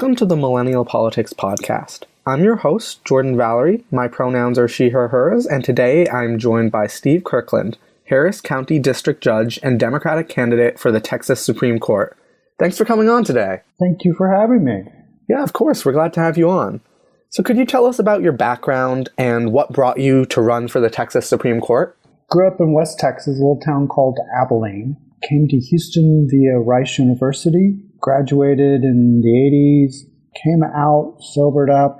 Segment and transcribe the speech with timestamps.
[0.00, 2.04] Welcome to the Millennial Politics Podcast.
[2.26, 3.84] I'm your host, Jordan Valerie.
[3.90, 8.78] My pronouns are she, her, hers, and today I'm joined by Steve Kirkland, Harris County
[8.78, 12.16] District Judge and Democratic candidate for the Texas Supreme Court.
[12.58, 13.60] Thanks for coming on today.
[13.78, 14.84] Thank you for having me.
[15.28, 15.84] Yeah, of course.
[15.84, 16.80] We're glad to have you on.
[17.28, 20.80] So, could you tell us about your background and what brought you to run for
[20.80, 21.94] the Texas Supreme Court?
[22.30, 24.96] Grew up in West Texas, a little town called Abilene.
[25.28, 27.76] Came to Houston via Rice University.
[28.00, 30.08] Graduated in the 80s.
[30.42, 31.98] Came out, sobered up,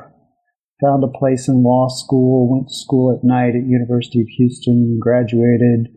[0.81, 2.49] found a place in law school.
[2.51, 4.99] Went to school at night at University of Houston.
[5.01, 5.89] Graduated.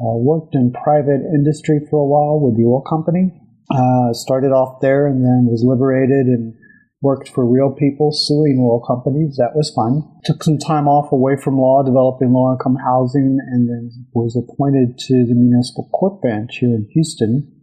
[0.00, 3.32] Uh, worked in private industry for a while with the oil company.
[3.70, 6.54] Uh, started off there and then was liberated and
[7.02, 9.36] worked for real people suing oil companies.
[9.36, 10.02] That was fun.
[10.24, 14.96] Took some time off away from law, developing low income housing, and then was appointed
[14.98, 17.55] to the municipal court bench here in Houston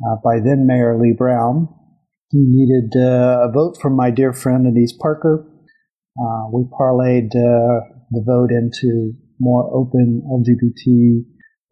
[0.00, 1.68] uh, by then Mayor Lee Brown.
[2.30, 5.46] He needed uh, a vote from my dear friend Annise Parker.
[6.18, 11.24] Uh, we parlayed uh, the vote into more open LGBT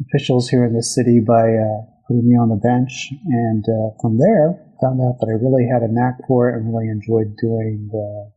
[0.06, 3.08] officials here in the city by uh, putting me on the bench.
[3.26, 6.72] And uh, from there, found out that I really had a knack for it and
[6.72, 8.32] really enjoyed doing the,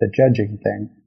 [0.00, 1.01] the judging thing.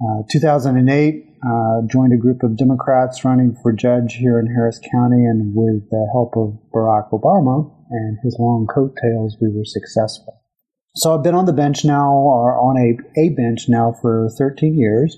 [0.00, 5.24] Uh, 2008, uh, joined a group of Democrats running for judge here in Harris County,
[5.24, 10.40] and with the help of Barack Obama and his long coattails, we were successful.
[10.94, 14.78] So I've been on the bench now, or on a, a bench now for 13
[14.78, 15.16] years.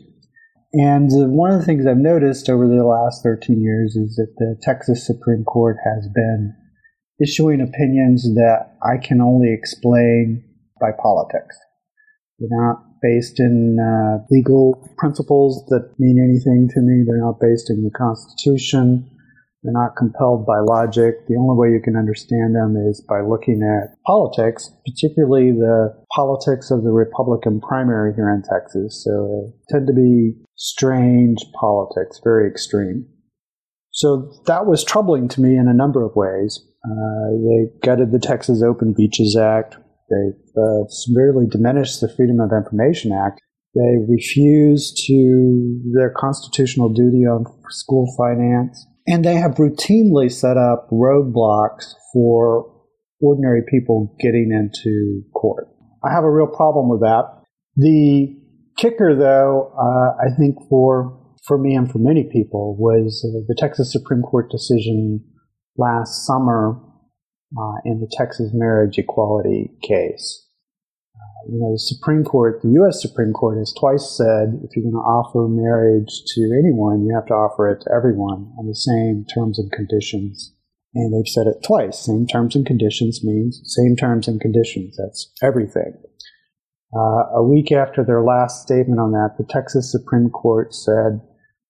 [0.72, 4.56] And one of the things I've noticed over the last 13 years is that the
[4.62, 6.54] Texas Supreme Court has been
[7.20, 10.44] issuing opinions that I can only explain
[10.80, 11.58] by politics.
[12.38, 17.04] They're not based in uh, legal principles that mean anything to me.
[17.06, 19.08] They're not based in the Constitution.
[19.62, 21.26] They're not compelled by logic.
[21.28, 26.70] The only way you can understand them is by looking at politics, particularly the politics
[26.70, 29.04] of the Republican primary here in Texas.
[29.04, 33.06] So they tend to be strange politics, very extreme.
[33.90, 36.64] So that was troubling to me in a number of ways.
[36.82, 39.76] Uh, they gutted the Texas Open Beaches Act.
[40.10, 43.40] They uh, severely diminished the Freedom of Information Act.
[43.74, 48.84] They refuse to their constitutional duty on school finance.
[49.06, 52.66] And they have routinely set up roadblocks for
[53.20, 55.68] ordinary people getting into court.
[56.04, 57.24] I have a real problem with that.
[57.76, 58.36] The
[58.76, 61.16] kicker, though, uh, I think for
[61.46, 65.24] for me and for many people was uh, the Texas Supreme Court decision
[65.76, 66.78] last summer
[67.56, 70.46] uh, in the Texas marriage equality case.
[71.14, 73.02] Uh, you know, the Supreme Court, the U.S.
[73.02, 77.26] Supreme Court has twice said if you're going to offer marriage to anyone, you have
[77.26, 80.54] to offer it to everyone on the same terms and conditions.
[80.94, 82.06] And they've said it twice.
[82.06, 84.96] Same terms and conditions means same terms and conditions.
[84.96, 85.94] That's everything.
[86.92, 91.20] Uh, a week after their last statement on that, the Texas Supreme Court said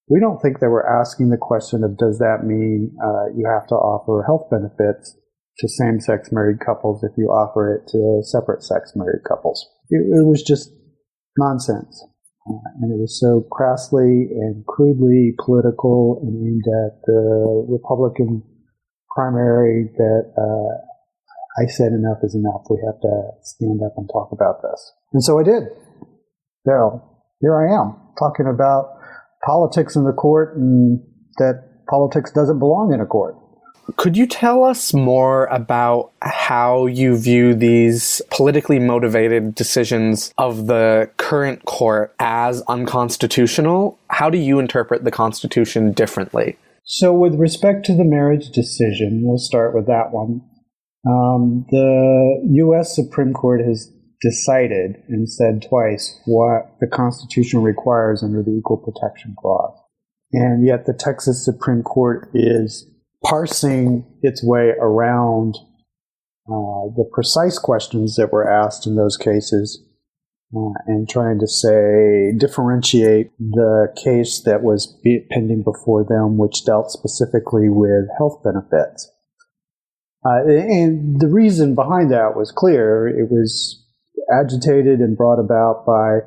[0.08, 3.66] we don't think they were asking the question of does that mean uh, you have
[3.68, 5.16] to offer health benefits
[5.60, 9.68] to same-sex married couples if you offer it to separate-sex married couples.
[9.90, 10.72] It, it was just
[11.38, 12.04] nonsense.
[12.48, 18.42] Uh, and it was so crassly and crudely political and aimed at the Republican
[19.14, 22.64] primary that uh, I said enough is enough.
[22.70, 24.92] We have to stand up and talk about this.
[25.12, 25.64] And so I did.
[26.66, 27.02] So
[27.40, 28.96] here I am talking about
[29.44, 31.00] politics in the court and
[31.38, 33.36] that politics doesn't belong in a court.
[33.96, 41.10] Could you tell us more about how you view these politically motivated decisions of the
[41.16, 43.98] current court as unconstitutional?
[44.08, 46.56] How do you interpret the Constitution differently?
[46.84, 50.42] So, with respect to the marriage decision, we'll start with that one.
[51.06, 52.94] Um, the U.S.
[52.94, 59.34] Supreme Court has decided and said twice what the Constitution requires under the Equal Protection
[59.38, 59.78] Clause.
[60.32, 62.86] And yet the Texas Supreme Court is
[63.22, 65.56] parsing its way around
[66.48, 69.82] uh, the precise questions that were asked in those cases
[70.56, 74.98] uh, and trying to say, differentiate the case that was
[75.30, 79.10] pending before them, which dealt specifically with health benefits.
[80.24, 83.06] Uh, and the reason behind that was clear.
[83.06, 83.86] It was
[84.32, 86.18] agitated and brought about by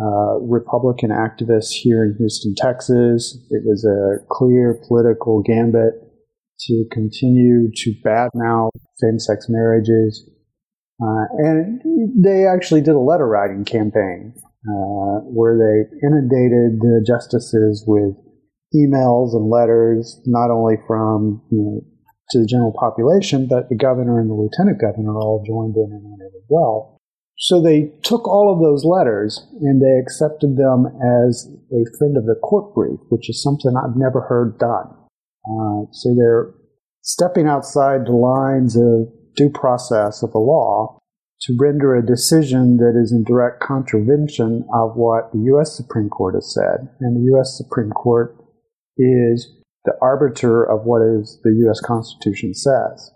[0.00, 3.36] uh, Republican activists here in Houston, Texas.
[3.50, 6.07] It was a clear political gambit
[6.66, 10.28] to continue to badmouth same-sex marriages.
[11.00, 11.80] Uh, and
[12.16, 18.16] they actually did a letter writing campaign uh, where they inundated the justices with
[18.74, 21.80] emails and letters, not only from you know
[22.30, 26.04] to the general population, but the governor and the lieutenant governor all joined in and
[26.04, 26.98] on it as well.
[27.38, 30.86] So they took all of those letters and they accepted them
[31.24, 34.97] as a friend of the court brief, which is something I've never heard done.
[35.48, 36.52] Uh, so they're
[37.02, 40.98] stepping outside the lines of due process of the law
[41.40, 45.76] to render a decision that is in direct contravention of what the U.S.
[45.76, 46.88] Supreme Court has said.
[47.00, 47.56] And the U.S.
[47.56, 48.36] Supreme Court
[48.96, 49.48] is
[49.84, 51.80] the arbiter of what is the U.S.
[51.80, 53.10] Constitution says.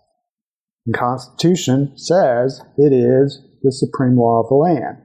[0.87, 4.99] The Constitution says it is the supreme law of the land.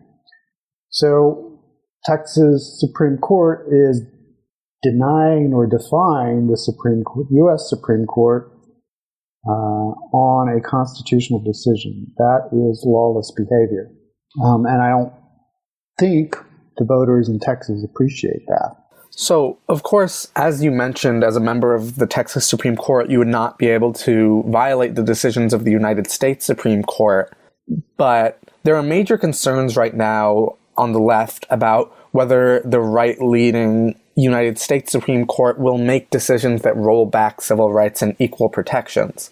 [0.89, 1.59] So
[2.05, 4.01] Texas Supreme Court is
[4.83, 7.69] denying or defying the Supreme Court, U.S.
[7.69, 8.51] Supreme Court
[9.47, 12.07] uh, on a constitutional decision.
[12.17, 13.89] That is lawless behavior.
[14.43, 15.13] Um, and I don't
[15.99, 16.35] think
[16.77, 18.75] the voters in Texas appreciate that.
[19.09, 23.17] So, of course, as you mentioned, as a member of the Texas Supreme Court, you
[23.17, 27.35] would not be able to violate the decisions of the United States Supreme Court.
[27.97, 33.99] But there are major concerns right now on the left about whether the right leading
[34.17, 39.31] United States Supreme Court will make decisions that roll back civil rights and equal protections.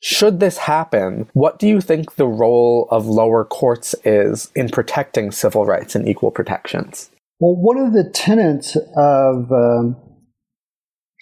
[0.00, 5.32] Should this happen, what do you think the role of lower courts is in protecting
[5.32, 7.10] civil rights and equal protections?
[7.40, 9.96] Well, one of the tenets of um,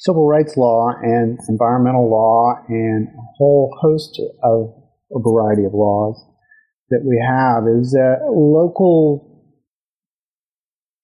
[0.00, 4.74] civil rights law and environmental law and a whole host of
[5.12, 6.22] a variety of laws
[6.90, 9.31] that we have is that local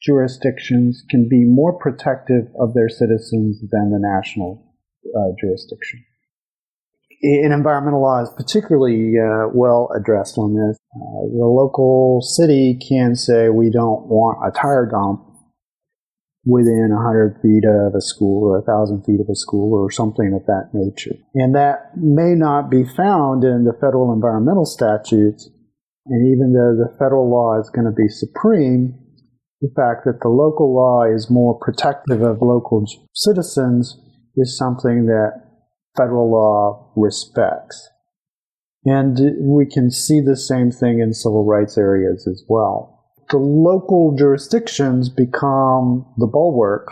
[0.03, 4.75] jurisdictions can be more protective of their citizens than the national
[5.17, 6.05] uh, jurisdiction
[7.21, 10.79] in environmental law is particularly uh, well addressed on this.
[10.95, 15.25] Uh, the local city can say we don't want a tire dump
[16.45, 20.47] within 100 feet of a school or 1,000 feet of a school or something of
[20.47, 21.17] that nature.
[21.35, 25.51] And that may not be found in the federal environmental statutes.
[26.07, 28.95] And even though the federal law is going to be supreme,
[29.61, 32.85] the fact that the local law is more protective of local
[33.15, 33.99] citizens
[34.37, 35.33] is something that
[35.97, 37.89] federal law respects.
[38.85, 43.13] And we can see the same thing in civil rights areas as well.
[43.31, 46.89] The local jurisdictions become the bulwark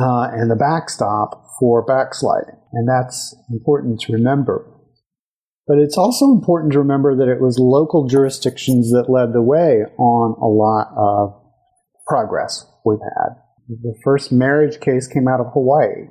[0.00, 2.56] uh, and the backstop for backsliding.
[2.72, 4.64] And that's important to remember.
[5.66, 9.84] But it's also important to remember that it was local jurisdictions that led the way
[9.98, 11.39] on a lot of
[12.10, 13.38] progress we've had.
[13.68, 16.10] The first marriage case came out of Hawaii.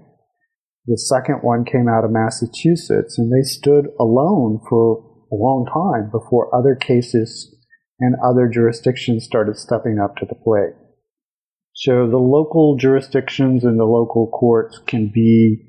[0.85, 6.09] The second one came out of Massachusetts, and they stood alone for a long time
[6.09, 7.53] before other cases
[7.99, 10.73] and other jurisdictions started stepping up to the plate.
[11.75, 15.65] So the local jurisdictions and the local courts can be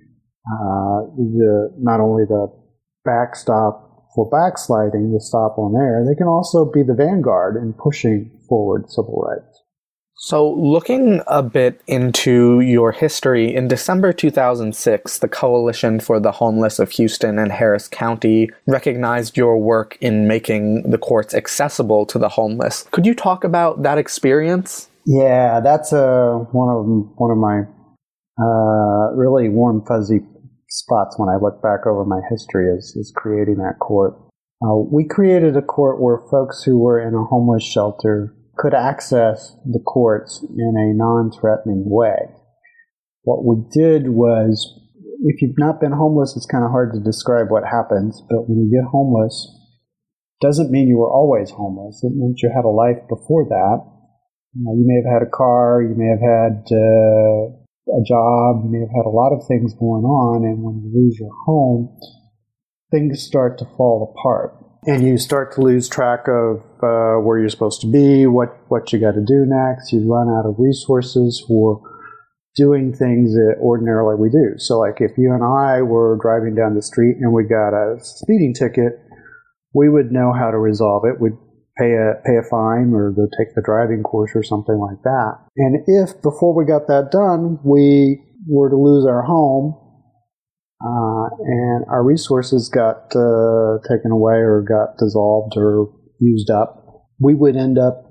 [0.47, 2.47] uh, the not only the
[3.05, 8.31] backstop for backsliding, the stop on there, they can also be the vanguard in pushing
[8.49, 9.50] forward civil rights.
[10.17, 16.79] So, looking a bit into your history, in December 2006, the Coalition for the Homeless
[16.79, 22.29] of Houston and Harris County recognized your work in making the courts accessible to the
[22.29, 22.87] homeless.
[22.91, 24.91] Could you talk about that experience?
[25.07, 26.85] Yeah, that's uh, one of
[27.17, 27.63] one of my
[28.41, 30.21] uh, really warm, fuzzy
[30.69, 34.15] spots when I look back over my history is, is creating that court.
[34.63, 39.57] Uh, we created a court where folks who were in a homeless shelter could access
[39.65, 42.29] the courts in a non threatening way.
[43.23, 44.53] What we did was,
[45.25, 48.61] if you've not been homeless, it's kind of hard to describe what happens, but when
[48.61, 49.49] you get homeless,
[50.43, 52.05] doesn't mean you were always homeless.
[52.05, 53.81] It means you had a life before that.
[53.81, 58.69] Uh, you may have had a car, you may have had uh, a job, you
[58.69, 61.97] may have had a lot of things going on, and when you lose your home,
[62.91, 64.53] things start to fall apart
[64.87, 68.93] and you start to lose track of uh, where you're supposed to be, what what
[68.93, 69.93] you got to do next.
[69.93, 71.83] You run out of resources for
[72.57, 74.55] doing things that ordinarily we do.
[74.57, 77.99] So, like if you and I were driving down the street and we got a
[78.01, 78.99] speeding ticket,
[79.75, 81.21] we would know how to resolve it.
[81.21, 81.37] We'd
[81.79, 85.33] pay a pay a fine or go take the driving course or something like that.
[85.57, 89.77] And if before we got that done, we were to lose our home
[90.83, 97.35] uh, and our resources got uh, taken away or got dissolved or used up, we
[97.35, 98.05] would end up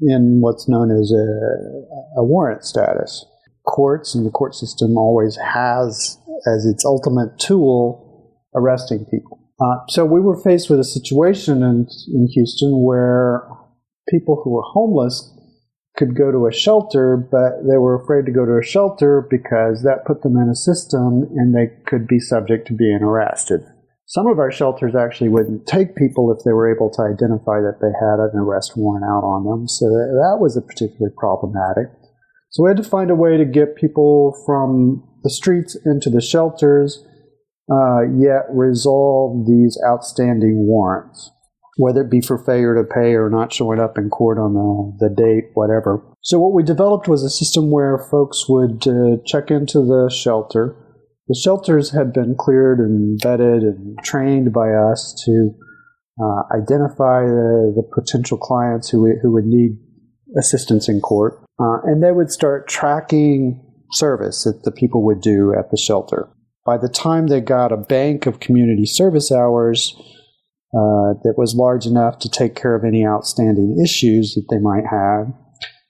[0.00, 3.24] in what's known as a, a warrant status.
[3.66, 9.38] Courts and the court system always has as its ultimate tool arresting people.
[9.60, 13.46] Uh, so we were faced with a situation in, in Houston where
[14.08, 15.36] people who were homeless
[16.00, 19.84] could go to a shelter, but they were afraid to go to a shelter because
[19.84, 23.60] that put them in a system and they could be subject to being arrested.
[24.06, 27.78] Some of our shelters actually wouldn't take people if they were able to identify that
[27.84, 29.68] they had an arrest warrant out on them.
[29.68, 31.92] So that was a particularly problematic.
[32.48, 36.22] So we had to find a way to get people from the streets into the
[36.22, 37.04] shelters,
[37.70, 41.30] uh, yet resolve these outstanding warrants,
[41.80, 45.08] whether it be for failure to pay or not showing up in court on the,
[45.08, 46.04] the date, whatever.
[46.22, 50.76] So what we developed was a system where folks would uh, check into the shelter
[51.30, 55.54] the shelters had been cleared and vetted and trained by us to
[56.20, 59.78] uh, identify the, the, potential clients who, who would need
[60.36, 61.40] assistance in court.
[61.60, 66.28] Uh, and they would start tracking service that the people would do at the shelter.
[66.66, 69.96] By the time they got a bank of community service hours
[70.72, 74.86] uh, that was large enough to take care of any outstanding issues that they might
[74.88, 75.32] have,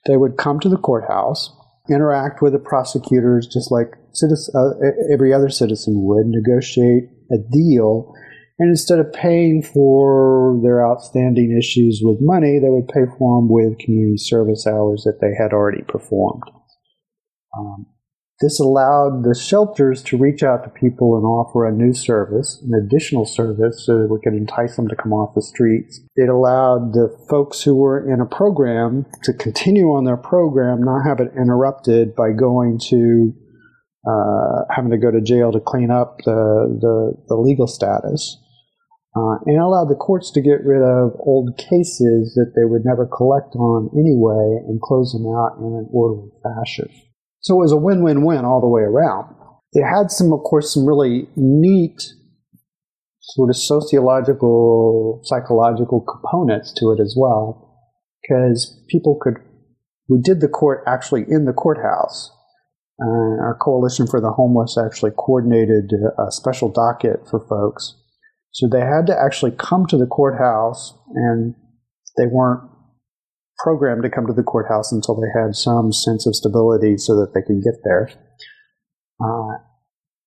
[0.07, 1.55] they would come to the courthouse,
[1.89, 8.13] interact with the prosecutors just like citizen, uh, every other citizen would, negotiate a deal.
[8.57, 13.49] And instead of paying for their outstanding issues with money, they would pay for them
[13.49, 16.43] with community service hours that they had already performed.
[17.57, 17.85] Um,
[18.41, 22.73] this allowed the shelters to reach out to people and offer a new service, an
[22.73, 26.01] additional service, so that we could entice them to come off the streets.
[26.15, 31.05] It allowed the folks who were in a program to continue on their program, not
[31.05, 33.33] have it interrupted by going to
[34.07, 38.37] uh, having to go to jail to clean up the, the, the legal status.
[39.13, 43.05] Uh, and allowed the courts to get rid of old cases that they would never
[43.05, 46.87] collect on anyway and close them out in an orderly fashion.
[47.41, 49.35] So it was a win-win-win all the way around.
[49.73, 52.01] It had some, of course, some really neat
[53.21, 57.77] sort of sociological, psychological components to it as well,
[58.21, 59.35] because people could,
[60.09, 62.31] we did the court actually in the courthouse.
[63.01, 67.95] Uh, our Coalition for the Homeless actually coordinated a special docket for folks.
[68.51, 71.55] So they had to actually come to the courthouse, and
[72.17, 72.69] they weren't
[73.61, 77.33] programmed to come to the courthouse until they had some sense of stability so that
[77.33, 78.09] they could get there
[79.23, 79.57] uh,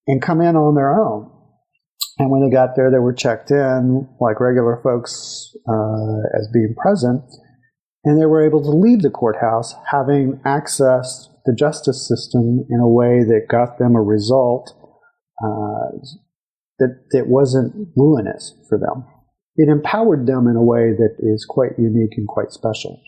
[0.06, 1.30] and come in on their own.
[2.18, 6.74] And when they got there, they were checked in like regular folks uh, as being
[6.80, 7.24] present,
[8.04, 12.88] and they were able to leave the courthouse having accessed the justice system in a
[12.88, 14.72] way that got them a result
[15.44, 15.90] uh,
[16.78, 19.04] that, that wasn't ruinous for them.
[19.56, 23.00] It empowered them in a way that is quite unique and quite special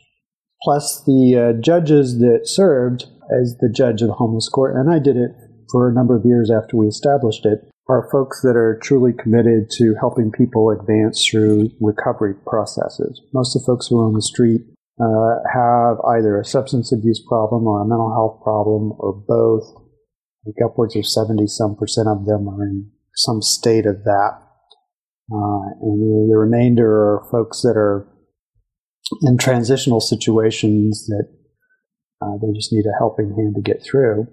[0.67, 4.99] plus the uh, judges that served as the judge of the homeless court, and I
[4.99, 5.31] did it
[5.71, 9.71] for a number of years after we established it, are folks that are truly committed
[9.79, 13.23] to helping people advance through recovery processes.
[13.33, 14.63] Most of the folks who are on the street
[14.99, 19.71] uh, have either a substance abuse problem or a mental health problem or both.
[19.71, 24.43] I think upwards of 70 some percent of them are in some state of that.
[25.31, 28.09] Uh, and the, the remainder are folks that are
[29.23, 31.29] in transitional situations that
[32.23, 34.27] uh, they just need a helping hand to get through.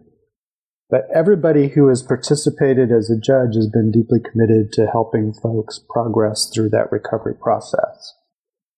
[0.90, 5.80] But everybody who has participated as a judge has been deeply committed to helping folks
[5.90, 8.14] progress through that recovery process.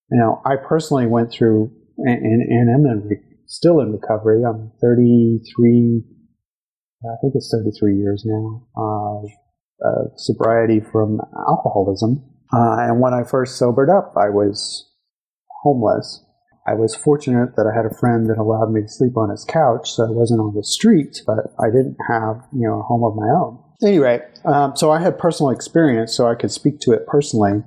[0.10, 4.44] Now, I personally went through and, and, am in still in recovery.
[4.44, 6.04] I'm 33,
[7.04, 12.24] I think it's 33 years now, uh, sobriety from alcoholism.
[12.54, 14.90] Uh, and when I first sobered up, I was
[15.66, 16.22] homeless.
[16.68, 19.46] I was fortunate that I had a friend that allowed me to sleep on his
[19.46, 23.04] couch, so I wasn't on the street, but I didn't have, you know, a home
[23.04, 23.62] of my own.
[23.84, 27.62] Anyway, um, so I had personal experience, so I could speak to it personally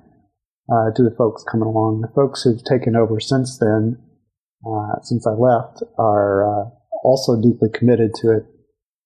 [0.71, 2.01] uh, to the folks coming along.
[2.01, 3.99] The folks who've taken over since then,
[4.67, 6.71] uh, since I left, are uh,
[7.05, 8.47] also deeply committed to it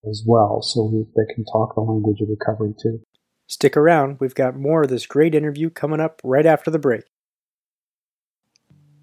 [0.09, 3.01] as well, so we, they can talk the language of recovery too.
[3.47, 7.03] Stick around, we've got more of this great interview coming up right after the break.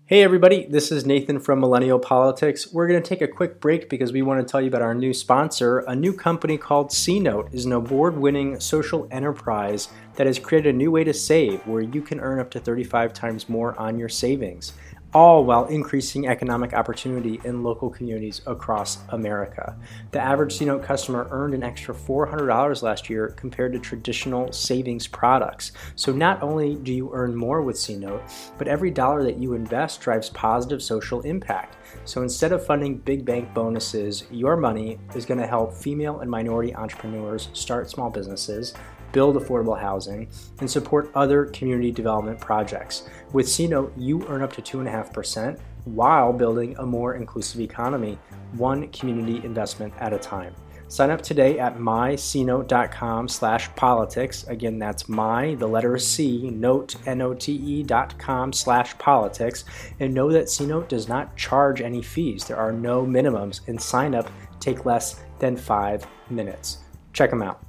[0.09, 2.73] Hey everybody, this is Nathan from Millennial Politics.
[2.73, 4.95] We're going to take a quick break because we want to tell you about our
[4.95, 5.81] new sponsor.
[5.81, 10.77] A new company called CNote is an award winning social enterprise that has created a
[10.79, 14.09] new way to save where you can earn up to 35 times more on your
[14.09, 14.73] savings
[15.13, 19.75] all while increasing economic opportunity in local communities across America.
[20.11, 25.71] The average CNote customer earned an extra $400 last year compared to traditional savings products.
[25.95, 28.21] So not only do you earn more with CNote,
[28.57, 31.77] but every dollar that you invest drives positive social impact.
[32.05, 36.29] So instead of funding big bank bonuses, your money is going to help female and
[36.29, 38.73] minority entrepreneurs start small businesses
[39.11, 40.27] build affordable housing,
[40.59, 43.07] and support other community development projects.
[43.33, 48.17] With CNote, you earn up to 2.5% while building a more inclusive economy,
[48.53, 50.53] one community investment at a time.
[50.89, 54.43] Sign up today at mycnote.com slash politics.
[54.47, 59.65] Again, that's my, the letter C, note, N-O-T-E dot com slash politics.
[59.99, 62.45] And know that CNote does not charge any fees.
[62.45, 66.79] There are no minimums, and sign up take less than five minutes.
[67.13, 67.63] Check them out.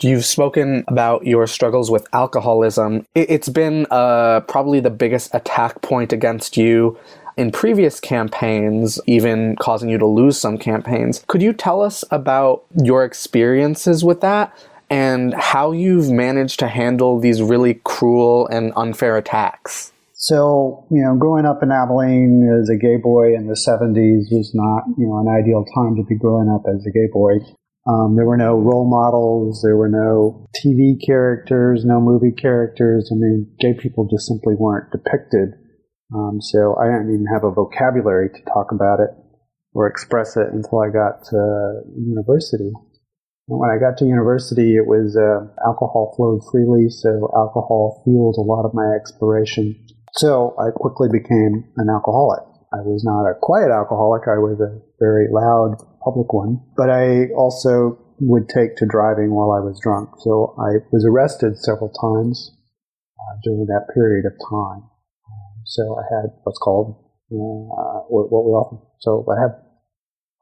[0.00, 3.04] You've spoken about your struggles with alcoholism.
[3.14, 6.98] It's been uh, probably the biggest attack point against you
[7.36, 11.24] in previous campaigns, even causing you to lose some campaigns.
[11.26, 14.56] Could you tell us about your experiences with that
[14.90, 19.92] and how you've managed to handle these really cruel and unfair attacks?
[20.14, 24.50] So, you know, growing up in Abilene as a gay boy in the 70s was
[24.52, 27.38] not, you know, an ideal time to be growing up as a gay boy.
[27.88, 29.62] Um, there were no role models.
[29.62, 33.10] There were no TV characters, no movie characters.
[33.10, 35.54] I mean, gay people just simply weren't depicted.
[36.14, 39.10] Um, so I didn't even have a vocabulary to talk about it
[39.72, 42.72] or express it until I got to university.
[43.48, 48.36] And when I got to university, it was uh, alcohol flowed freely, so alcohol fueled
[48.36, 49.76] a lot of my exploration.
[50.12, 52.44] So I quickly became an alcoholic.
[52.72, 54.28] I was not a quiet alcoholic.
[54.28, 56.64] I was a very loud public one.
[56.76, 60.10] But I also would take to driving while I was drunk.
[60.20, 62.50] So I was arrested several times
[63.18, 64.88] uh, during that period of time.
[65.64, 69.52] so I had what's called uh, what, what we often so I have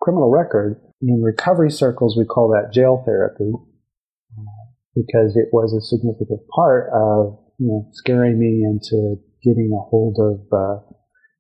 [0.01, 2.17] criminal record in recovery circles.
[2.17, 7.89] We call that jail therapy uh, because it was a significant part of you know
[7.93, 10.81] scaring me into getting a hold of uh,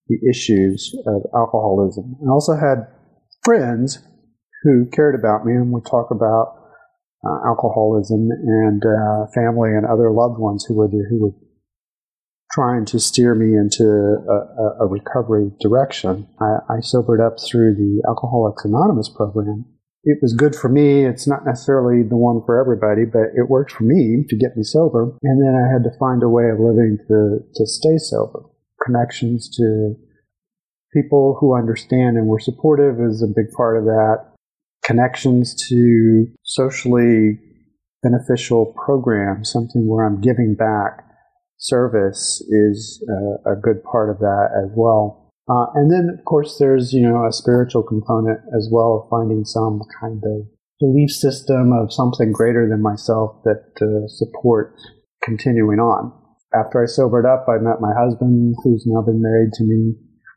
[0.09, 2.16] the issues of alcoholism.
[2.26, 2.87] I also had
[3.45, 4.02] friends
[4.67, 6.59] who cared about me and would talk about
[7.25, 11.35] uh, alcoholism and uh, family and other loved ones who were who were
[12.50, 16.26] trying to steer me into a, a recovery direction.
[16.41, 19.67] I, I, sobered up through the Alcoholics Anonymous program.
[20.05, 21.05] It was good for me.
[21.05, 24.63] It's not necessarily the one for everybody, but it worked for me to get me
[24.63, 25.13] sober.
[25.23, 28.45] And then I had to find a way of living to, to stay sober.
[28.87, 29.97] Connections to
[30.95, 34.36] people who understand and were supportive is a big part of that
[34.87, 37.39] connections to socially
[38.03, 41.03] beneficial programs, something where I'm giving back
[41.59, 45.33] service is a, a good part of that as well.
[45.49, 49.45] Uh, and then, of course, there's, you know, a spiritual component as well of finding
[49.45, 50.47] some kind of
[50.81, 54.83] belief system of something greater than myself that uh, supports
[55.23, 56.13] continuing on.
[56.55, 59.95] After I sobered up, I met my husband, who's now been married to me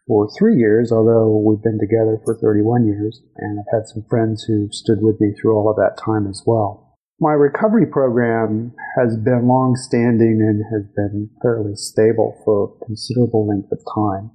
[0.10, 4.44] for three years, although we've been together for 31 years, and I've had some friends
[4.44, 6.98] who stood with me through all of that time as well.
[7.22, 13.48] My recovery program has been long standing and has been fairly stable for a considerable
[13.48, 14.32] length of time.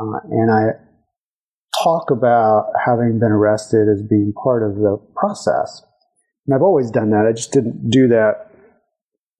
[0.00, 0.64] Uh, and I
[1.84, 5.82] talk about having been arrested as being part of the process.
[6.46, 7.26] And I've always done that.
[7.28, 8.50] I just didn't do that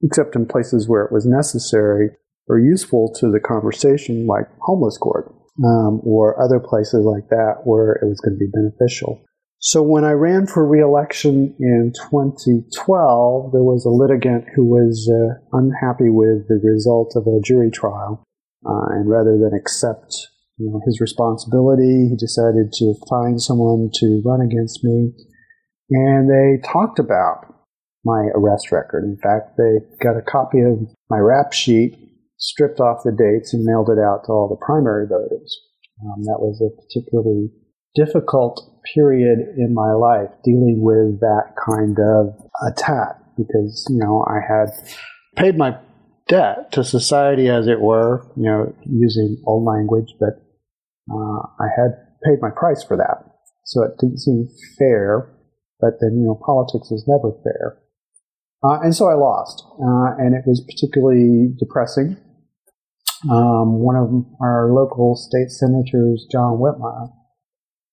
[0.02, 2.10] except in places where it was necessary
[2.46, 5.34] or useful to the conversation, like homeless court
[5.64, 9.22] um, or other places like that where it was going to be beneficial.
[9.62, 15.36] So when I ran for reelection in 2012, there was a litigant who was uh,
[15.52, 18.24] unhappy with the result of a jury trial,
[18.64, 24.22] uh, and rather than accept you know, his responsibility, he decided to find someone to
[24.24, 25.12] run against me.
[25.90, 27.44] And they talked about
[28.04, 29.04] my arrest record.
[29.04, 30.78] In fact, they got a copy of
[31.10, 31.98] my rap sheet
[32.40, 35.60] stripped off the dates and mailed it out to all the primary voters.
[36.02, 37.50] Um, that was a particularly
[37.94, 42.34] difficult period in my life dealing with that kind of
[42.66, 44.70] attack because, you know, I had
[45.36, 45.76] paid my
[46.28, 50.40] debt to society, as it were, you know, using old language, but
[51.12, 51.92] uh, I had
[52.24, 53.24] paid my price for that.
[53.66, 54.48] So it didn't seem
[54.78, 55.30] fair,
[55.80, 57.78] but then, you know, politics is never fair.
[58.62, 62.16] Uh, and so I lost, uh, and it was particularly depressing
[63.28, 64.08] um, one of
[64.40, 67.12] our local state senators, John Whitmire,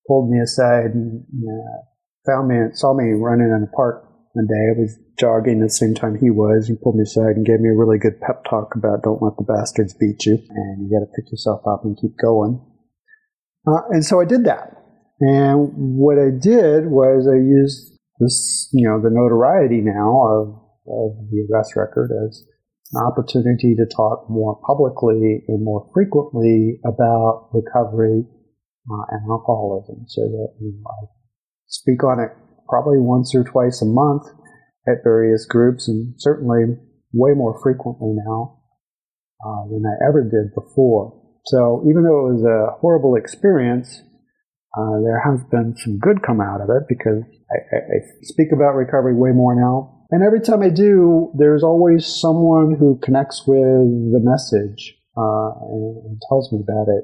[0.08, 1.78] pulled me aside and uh,
[2.26, 4.72] found me, saw me running in the park one day.
[4.72, 6.68] I was jogging at the same time he was.
[6.68, 9.36] He pulled me aside and gave me a really good pep talk about don't let
[9.38, 12.64] the bastards beat you and you got to pick yourself up and keep going.
[13.68, 14.78] Uh, and so I did that.
[15.20, 20.48] And what I did was I used this, you know, the notoriety now of,
[20.88, 22.44] of the arrest record as
[22.94, 28.24] an opportunity to talk more publicly and more frequently about recovery
[28.92, 31.08] uh, and alcoholism so that you know, I
[31.68, 32.32] speak on it
[32.70, 34.24] probably once or twice a month
[34.88, 36.78] at various groups and certainly
[37.14, 38.54] way more frequently now.
[39.46, 41.14] uh, than I ever did before.
[41.46, 44.02] So even though it was a horrible experience,
[44.78, 48.50] uh, there has been some good come out of it because I, I, I speak
[48.54, 49.97] about recovery way more now.
[50.10, 55.98] And every time I do, there's always someone who connects with the message uh, and,
[56.06, 57.04] and, tells me about it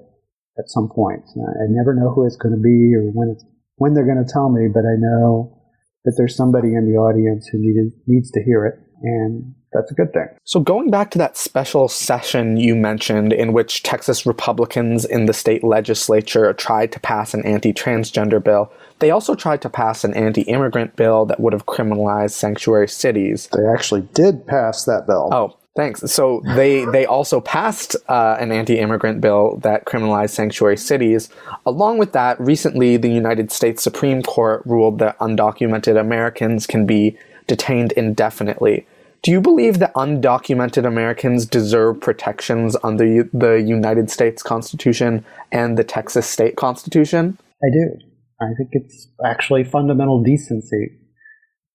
[0.57, 1.23] at some point.
[1.35, 3.43] I never know who it's going to be or when it's
[3.75, 5.59] when they're going to tell me, but I know
[6.05, 9.93] that there's somebody in the audience who needed, needs to hear it, and that's a
[9.93, 10.27] good thing.
[10.43, 15.33] So, going back to that special session you mentioned in which Texas Republicans in the
[15.33, 20.13] state legislature tried to pass an anti transgender bill, they also tried to pass an
[20.13, 23.49] anti immigrant bill that would have criminalized sanctuary cities.
[23.51, 25.29] They actually did pass that bill.
[25.31, 26.01] Oh, Thanks.
[26.11, 31.29] So they they also passed uh, an anti-immigrant bill that criminalized sanctuary cities.
[31.65, 37.17] Along with that, recently the United States Supreme Court ruled that undocumented Americans can be
[37.47, 38.85] detained indefinitely.
[39.23, 45.83] Do you believe that undocumented Americans deserve protections under the United States Constitution and the
[45.85, 47.39] Texas State Constitution?
[47.63, 47.97] I do.
[48.41, 50.99] I think it's actually fundamental decency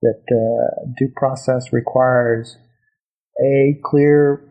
[0.03, 2.59] that uh, due process requires
[3.43, 4.45] a clear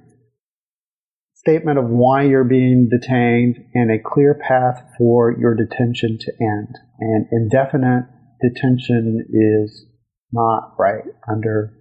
[1.36, 6.76] statement of why you're being detained and a clear path for your detention to end.
[7.00, 8.08] And indefinite
[8.42, 9.86] detention is
[10.34, 11.77] not right under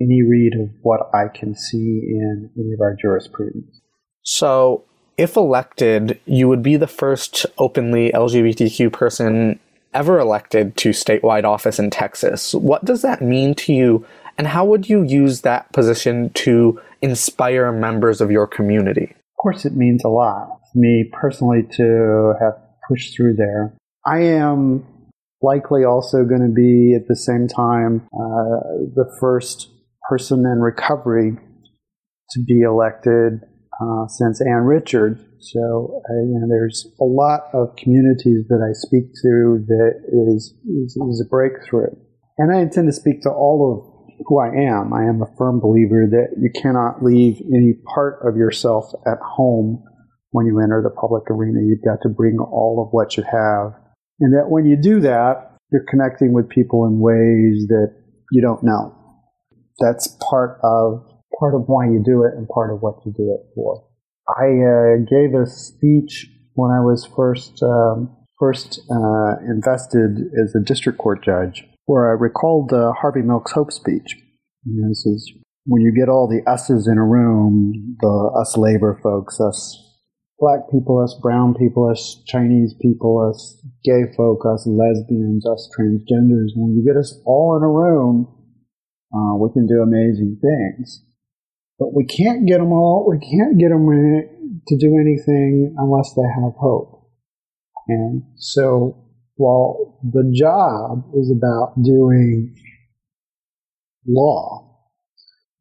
[0.00, 3.80] any read of what I can see in any of our jurisprudence.
[4.22, 4.84] So,
[5.16, 9.58] if elected, you would be the first openly LGBTQ person
[9.92, 12.54] ever elected to statewide office in Texas.
[12.54, 14.06] What does that mean to you
[14.38, 19.10] and how would you use that position to inspire members of your community?
[19.10, 22.54] Of course, it means a lot for me personally to have
[22.88, 23.74] pushed through there.
[24.06, 24.86] I am
[25.42, 29.70] likely also going to be at the same time uh, the first
[30.08, 31.36] person in recovery
[32.30, 33.40] to be elected
[33.80, 35.20] uh, since Ann Richards.
[35.40, 39.92] So uh, you know, there's a lot of communities that I speak to that
[40.34, 41.94] is, is, is a breakthrough.
[42.38, 44.92] And I intend to speak to all of who I am.
[44.92, 49.82] I am a firm believer that you cannot leave any part of yourself at home
[50.30, 51.60] when you enter the public arena.
[51.60, 53.72] You've got to bring all of what you have.
[54.20, 57.94] And that when you do that, you're connecting with people in ways that
[58.32, 58.97] you don't know.
[59.78, 61.04] That's part of
[61.38, 63.84] part of why you do it and part of what you do it for.
[64.28, 70.64] I uh, gave a speech when I was first um, first uh, invested as a
[70.64, 74.16] district court judge where I recalled the Harvey Milk's Hope speech.
[74.64, 75.32] This is
[75.64, 79.88] when you get all the us's in a room, the us labor folks, us
[80.38, 86.52] black people, us brown people, us Chinese people, us gay folk, us lesbians, us transgenders,
[86.54, 88.28] when you get us all in a room,
[89.14, 91.04] uh, we can do amazing things.
[91.78, 93.86] But we can't get them all, we can't get them
[94.66, 97.08] to do anything unless they have hope.
[97.86, 102.54] And so while the job is about doing
[104.06, 104.80] law,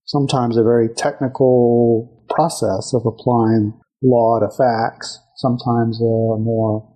[0.06, 6.94] sometimes a very technical process of applying law to facts, sometimes a more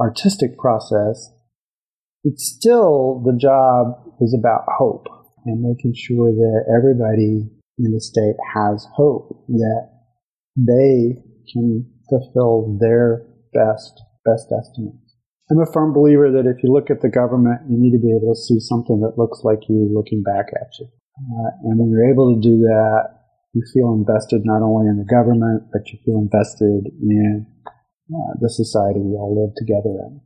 [0.00, 1.30] artistic process.
[2.24, 5.06] It's still the job is about hope
[5.48, 7.48] and making sure that everybody
[7.80, 9.88] in the state has hope that
[10.56, 11.16] they
[11.48, 13.24] can fulfill their
[13.56, 15.08] best best estimates.
[15.50, 18.12] I'm a firm believer that if you look at the government, you need to be
[18.12, 20.86] able to see something that looks like you looking back at you.
[21.16, 23.16] Uh, and when you're able to do that,
[23.54, 27.46] you feel invested not only in the government, but you feel invested in
[28.12, 30.20] uh, the society we all live together in.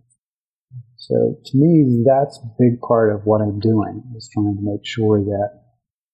[1.02, 4.86] So to me, that's a big part of what I'm doing is trying to make
[4.86, 5.48] sure that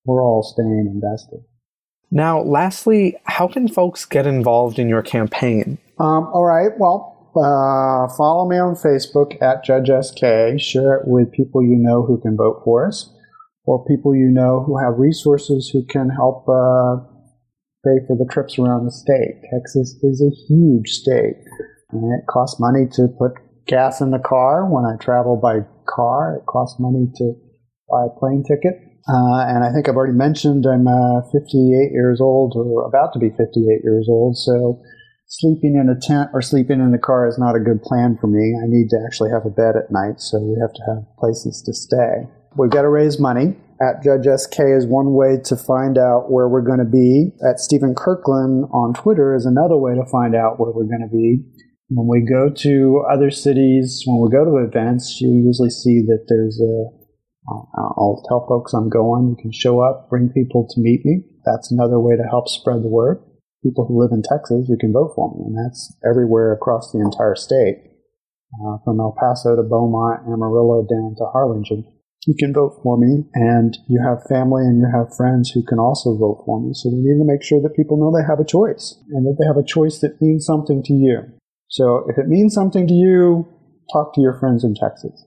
[0.07, 1.40] we're all staying invested.
[2.11, 5.77] Now, lastly, how can folks get involved in your campaign?
[6.01, 6.70] Um, all right.
[6.79, 10.59] Well, uh, follow me on Facebook at Judge SK.
[10.59, 13.12] Share it with people you know who can vote for us,
[13.66, 16.96] or people you know who have resources who can help uh,
[17.85, 19.42] pay for the trips around the state.
[19.53, 21.37] Texas is a huge state,
[21.90, 23.33] and it costs money to put
[23.68, 24.66] gas in the car.
[24.66, 27.35] When I travel by car, it costs money to
[27.88, 28.74] buy a plane ticket.
[29.09, 33.18] Uh, and I think I've already mentioned I'm uh, 58 years old, or about to
[33.18, 34.37] be 58 years old.
[34.37, 34.83] So
[35.28, 38.26] sleeping in a tent or sleeping in the car is not a good plan for
[38.26, 38.52] me.
[38.57, 41.62] I need to actually have a bed at night, so we have to have places
[41.64, 42.28] to stay.
[42.57, 43.57] We've got to raise money.
[43.81, 47.31] At Judge SK is one way to find out where we're going to be.
[47.48, 51.14] At Steven Kirkland on Twitter is another way to find out where we're going to
[51.14, 51.44] be.
[51.90, 56.27] When we go to other cities, when we go to events, you usually see that
[56.29, 56.98] there's a
[57.48, 59.31] I'll tell folks I'm going.
[59.31, 61.24] You can show up, bring people to meet me.
[61.46, 63.24] That's another way to help spread the word.
[63.62, 67.01] people who live in Texas you can vote for me, and that's everywhere across the
[67.01, 67.88] entire state,
[68.61, 71.85] uh, from El Paso to Beaumont, Amarillo, down to Harlingen.
[72.27, 75.79] You can vote for me, and you have family and you have friends who can
[75.79, 76.74] also vote for me.
[76.74, 79.37] So we need to make sure that people know they have a choice, and that
[79.40, 81.33] they have a choice that means something to you.
[81.68, 83.46] So if it means something to you,
[83.92, 85.24] talk to your friends in Texas.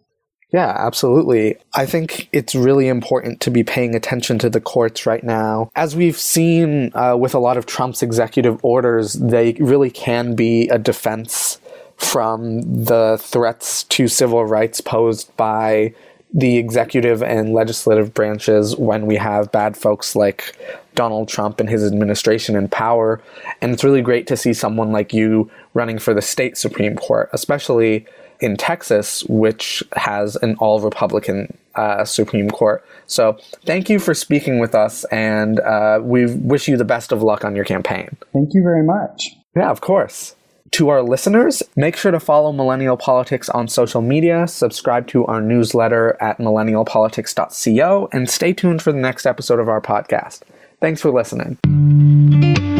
[0.54, 1.56] Yeah, absolutely.
[1.73, 5.71] I think it's really important to be paying attention to the courts right now.
[5.75, 10.67] As we've seen uh, with a lot of Trump's executive orders, they really can be
[10.67, 11.58] a defense
[11.95, 15.93] from the threats to civil rights posed by
[16.34, 20.56] the executive and legislative branches when we have bad folks like
[20.96, 23.22] Donald Trump and his administration in power.
[23.62, 27.30] And it's really great to see someone like you running for the state Supreme Court,
[27.34, 28.06] especially
[28.39, 32.84] in Texas, which has an all Republican uh, Supreme Court.
[33.06, 37.22] So thank you for speaking with us, and uh, we wish you the best of
[37.22, 38.17] luck on your campaign.
[38.34, 39.32] Thank you very much.
[39.56, 40.36] Yeah, of course.
[40.73, 45.41] To our listeners, make sure to follow Millennial Politics on social media, subscribe to our
[45.41, 50.41] newsletter at millennialpolitics.co, and stay tuned for the next episode of our podcast.
[50.79, 52.70] Thanks for listening.